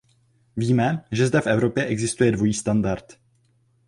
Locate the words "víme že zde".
0.57-1.41